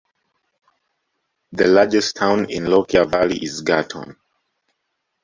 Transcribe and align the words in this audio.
The 1.51 1.67
largest 1.67 2.15
town 2.15 2.49
in 2.49 2.63
the 2.63 2.71
Lockyer 2.71 3.05
Valley 3.05 3.37
is 3.37 3.61
Gatton. 3.61 4.15